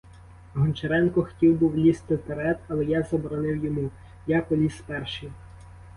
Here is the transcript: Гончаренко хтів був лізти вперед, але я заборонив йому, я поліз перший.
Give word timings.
Гончаренко 0.53 1.23
хтів 1.23 1.55
був 1.59 1.75
лізти 1.77 2.15
вперед, 2.15 2.59
але 2.67 2.85
я 2.85 3.03
заборонив 3.03 3.65
йому, 3.65 3.89
я 4.27 4.41
поліз 4.41 4.81
перший. 4.87 5.31